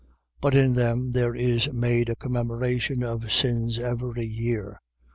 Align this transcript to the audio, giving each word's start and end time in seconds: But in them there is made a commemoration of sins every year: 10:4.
But 0.41 0.55
in 0.55 0.73
them 0.73 1.11
there 1.11 1.35
is 1.35 1.71
made 1.71 2.09
a 2.09 2.15
commemoration 2.15 3.03
of 3.03 3.31
sins 3.31 3.77
every 3.77 4.25
year: 4.25 4.81
10:4. 4.99 5.05